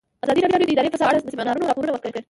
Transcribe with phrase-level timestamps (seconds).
[0.23, 2.19] ازادي راډیو د اداري فساد په اړه د سیمینارونو راپورونه ورکړي.